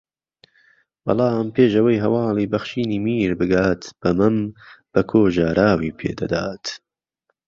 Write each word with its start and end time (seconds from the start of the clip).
بەڵام 1.05 1.47
پێش 1.55 1.71
ئەوەی 1.77 2.03
ھەواڵی 2.03 2.51
بەخشینی 2.53 2.99
میر 3.05 3.31
بگات 3.39 3.81
بە 4.01 4.09
مەم 4.19 4.37
بەکۆ 4.93 5.23
ژارئاوی 5.35 5.95
پێدەدات 5.99 6.65